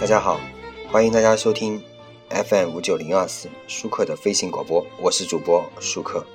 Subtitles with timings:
[0.00, 0.40] 大家好，
[0.90, 1.80] 欢迎大家收听
[2.28, 6.26] FM 五九零二四舒克的飞行广播，我是主播舒克。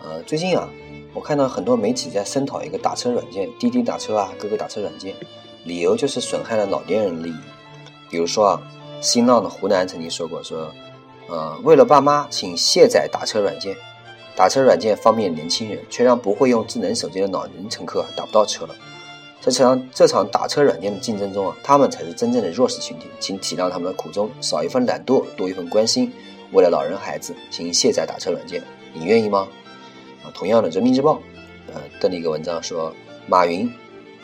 [0.00, 0.68] 呃，最近啊，
[1.12, 5.16] 我看到很多媒体在声讨一个打车软件，滴滴打车啊，各个打车软件，
[5.64, 7.36] 理由就是损害了老年人利益。
[8.08, 8.62] 比如说啊，
[9.00, 10.72] 新浪的湖南曾经说过，说，
[11.28, 13.76] 呃，为了爸妈，请卸载打车软件。
[14.34, 18.74] 打车软件方便年轻人，却让不会用智能手机的老年乘客打不到车了。
[19.40, 26.12] 这场这场打车软件的竞争中啊，他们才是真正的弱势群体，请体谅他们的苦衷，少一份懒惰，多一份关心。
[26.52, 28.62] 为了老人孩子，请卸载打车软件，
[28.94, 29.48] 你愿意吗？
[30.22, 31.14] 啊，同样的，《人民日报》
[31.74, 32.94] 呃登了一个文章说，
[33.26, 33.68] 马云，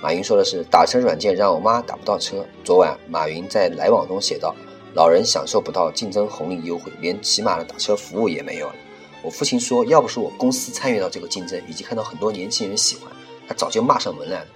[0.00, 2.44] 马云说的是打车软件让我妈打不到车。
[2.62, 4.54] 昨晚，马云在来往中写道
[4.94, 8.74] ：“老人享受不到竞争红利优惠，连起码的打车服务也没有了。”
[9.28, 13.12] 我父亲说，要不是我公司参与到这个竞争，以及看到很多年轻人喜欢，
[13.46, 14.46] 他早就骂上门来了。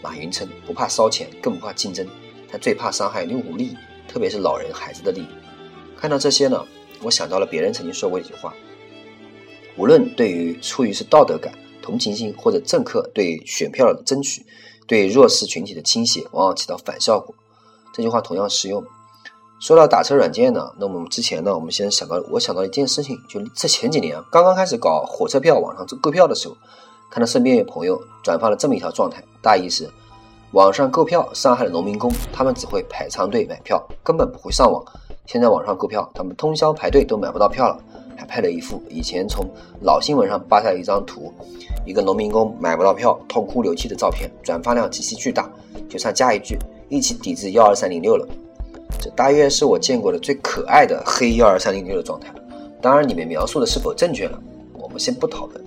[0.00, 2.06] 马云称，不怕烧钱，更不怕竞争，
[2.48, 5.26] 他最怕伤害用户利益，特别是老人孩子的利益。
[5.96, 6.64] 看到这些呢，
[7.02, 8.54] 我想到了别人曾经说过一句话：
[9.76, 11.52] 无论对于出于是道德感、
[11.82, 14.46] 同情心，或者政客对选票的争取，
[14.86, 17.34] 对弱势群体的倾斜，往往起到反效果。
[17.92, 18.84] 这句话同样适用。
[19.62, 26.56] 说到打车软件呢，那么之前呢，我们先想到，我想到一件事情，就这前几年刚刚开始搞火车票网上购票的时候，
[27.08, 29.88] 看到身边有朋友转发了这么一条状态，大意是：
[30.50, 34.84] 网上购票伤害了农民工，他们只会排长队买票，根本不会上网。
[35.26, 37.78] 现在网上购票，他们通宵排队都买不到票了。
[38.16, 39.46] 还拍了一幅以前从
[39.80, 41.32] 老新闻上扒下来一张图，
[41.86, 45.48] 一个农民工买不到票，痛哭流涕的照片，转发量极其巨大，
[45.88, 48.26] 就差加一句：一起抵制幺二三零六了。
[49.02, 52.32] 这大约是我见过的最可爱的黑幺二三零六的状态
[52.80, 54.40] 当然，里面描述的是否正确了？
[54.74, 55.64] 我们先不讨论。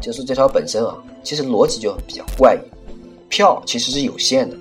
[0.00, 2.60] 就是这条本身啊，其实逻辑就比较怪异。
[3.28, 4.56] 票其实是有限的，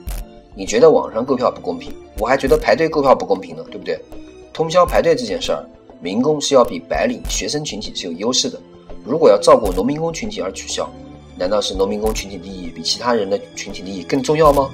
[0.54, 3.98] 你觉得网上购票不公平，我还觉得排队购票不公平呢，对不对？
[4.52, 5.66] 通宵排队这件事儿，
[6.02, 8.60] 民工是要比白领、学生群体是有优势的。
[9.06, 10.90] 如果要照顾农民工群体而取消，
[11.38, 14.70] 难道是农民工群体利益比其他人的群体利益更重要吗？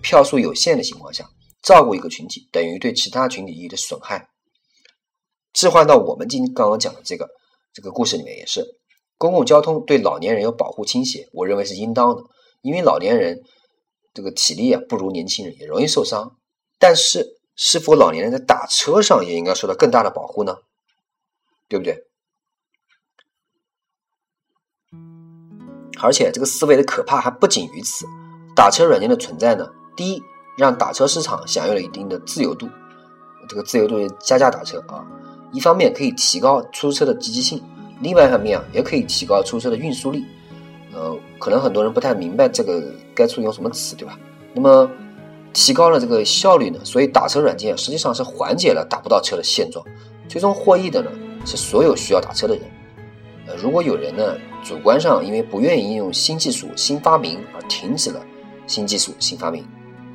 [0.00, 1.28] 票数有限的情况下。
[1.64, 4.28] 照顾一个群体等于对其他群体利益的损害。
[5.54, 7.28] 置换到我们今刚刚讲的这个
[7.72, 8.78] 这个故事里面也是，
[9.16, 12.22] 公共交通对老年人有保护倾斜，我认为是应当的，
[12.60, 13.42] 因为老年人
[14.12, 16.36] 这个体力啊不如年轻人，也容易受伤。
[16.78, 20.56] 但是，是否老年人在打车上也应该受到更大的保护呢？
[21.68, 22.04] 对不对？
[26.02, 28.04] 而且，这个思维的可怕还不仅于此，
[28.54, 30.22] 打车软件的存在呢，第一。
[30.56, 32.68] 让打车市场享有了一定的自由度，
[33.48, 35.04] 这个自由度加价打车啊，
[35.52, 37.62] 一方面可以提高出租车的积极性，
[38.00, 40.24] 另外一方面啊，也可以提高出租车的运输力。
[40.92, 42.80] 呃，可能很多人不太明白这个
[43.14, 44.16] 该处用什么词，对吧？
[44.52, 44.88] 那么
[45.52, 49.84] 提高了这个效率呢，所以打车软件实际上是缓解了打不到车的现状，
[50.28, 51.10] 最终获益的呢
[51.44, 52.64] 是所有需要打车的人。
[53.48, 58.24] 呃，如果有人呢主观上因为不愿意应用新技术、新发明而停止了
[58.66, 59.66] 新技术、新发明。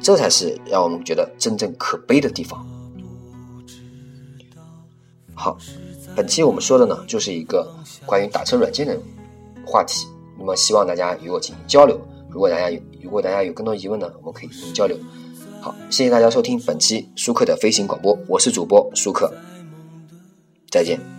[0.01, 2.65] 这才是让我们觉得真正可悲的地方。
[5.33, 5.57] 好，
[6.15, 7.69] 本期我们说的呢，就是一个
[8.05, 8.97] 关于打车软件的
[9.65, 10.07] 话题。
[10.37, 11.99] 那么，希望大家与我进行交流。
[12.29, 14.97] 如果大家有，如果大家有更多疑问呢，我们可以进行交流。
[15.61, 19.33] 好，谢谢大家收听本期舒克的飞行广播，我是主播舒克，
[20.69, 21.18] 再见。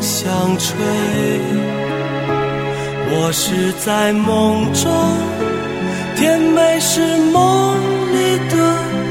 [0.00, 0.76] 想吹。
[3.12, 4.90] 我是在梦中
[6.16, 7.76] 甜美是梦
[8.12, 9.09] 里的